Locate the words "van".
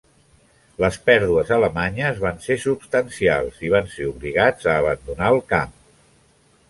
2.25-2.41, 3.75-3.93